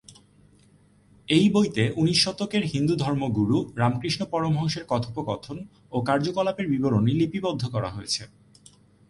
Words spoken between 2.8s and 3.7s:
ধর্মগুরু